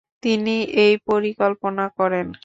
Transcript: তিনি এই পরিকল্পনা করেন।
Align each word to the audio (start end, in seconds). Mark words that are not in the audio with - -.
তিনি 0.23 0.55
এই 0.83 0.93
পরিকল্পনা 1.07 1.85
করেন। 1.97 2.27